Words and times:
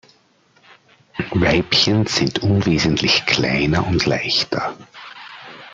Weibchen 1.29 2.07
sind 2.07 2.39
unwesentlich 2.39 3.27
kleiner 3.27 3.85
und 3.85 4.07
leichter. 4.07 4.75